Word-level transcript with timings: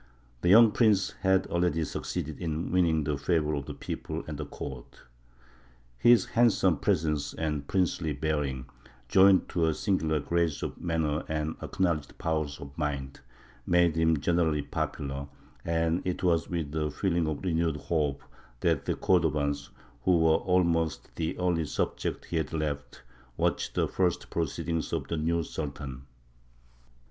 The 0.41 0.49
young 0.49 0.71
prince 0.71 1.11
had 1.21 1.45
already 1.45 1.83
succeeded 1.83 2.39
in 2.39 2.71
winning 2.71 3.03
the 3.03 3.19
favour 3.19 3.53
of 3.53 3.67
the 3.67 3.75
people 3.75 4.23
and 4.25 4.35
the 4.35 4.47
court. 4.47 5.03
His 5.99 6.25
handsome 6.25 6.77
presence 6.77 7.35
and 7.35 7.67
princely 7.67 8.11
bearing, 8.11 8.65
joined 9.07 9.47
to 9.49 9.67
a 9.67 9.75
singular 9.75 10.19
grace 10.19 10.63
of 10.63 10.81
manner 10.81 11.23
and 11.27 11.55
acknowledged 11.61 12.17
powers 12.17 12.59
of 12.59 12.75
mind, 12.79 13.19
made 13.67 13.95
him 13.95 14.17
generally 14.17 14.63
popular, 14.63 15.27
and 15.63 16.01
it 16.03 16.23
was 16.23 16.49
with 16.49 16.73
a 16.75 16.89
feeling 16.89 17.27
of 17.27 17.43
renewed 17.43 17.77
hope 17.77 18.23
that 18.61 18.85
the 18.85 18.95
Cordovans, 18.95 19.69
who 20.01 20.17
were 20.17 20.37
almost 20.37 21.15
the 21.15 21.37
only 21.37 21.65
subjects 21.65 22.29
he 22.29 22.37
had 22.37 22.53
left, 22.53 23.03
watched 23.37 23.75
the 23.75 23.87
first 23.87 24.31
proceedings 24.31 24.93
of 24.93 25.09
the 25.09 25.17
new 25.17 25.43
Sultan. 25.43 26.07